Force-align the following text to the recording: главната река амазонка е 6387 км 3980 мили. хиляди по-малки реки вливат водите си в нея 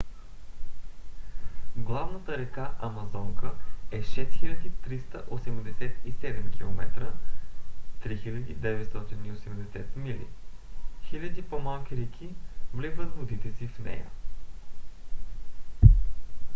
главната 1.75 2.37
река 2.37 2.73
амазонка 2.79 3.53
е 3.91 4.01
6387 4.03 6.51
км 6.57 7.13
3980 8.05 9.81
мили. 9.95 10.25
хиляди 11.03 11.41
по-малки 11.41 11.97
реки 11.97 12.35
вливат 12.73 13.15
водите 13.15 13.51
си 13.51 13.67
в 13.67 13.79
нея 13.79 14.05